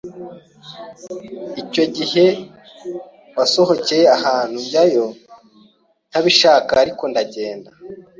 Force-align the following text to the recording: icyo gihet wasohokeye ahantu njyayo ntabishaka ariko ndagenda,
icyo 1.61 1.83
gihet 1.95 2.31
wasohokeye 3.37 4.05
ahantu 4.17 4.55
njyayo 4.63 5.05
ntabishaka 6.09 6.71
ariko 6.83 7.03
ndagenda, 7.11 7.69